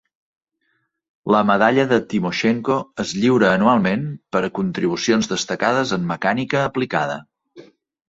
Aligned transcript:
La 1.35 1.41
Medalla 1.49 1.85
de 1.91 1.99
Timoshenko 2.13 2.79
es 3.05 3.13
lliura 3.19 3.53
anualment 3.59 4.09
per 4.37 4.43
a 4.51 4.53
contribucions 4.59 5.33
destacades 5.37 5.97
en 6.01 6.13
mecànica 6.17 6.69
aplicada. 6.75 7.25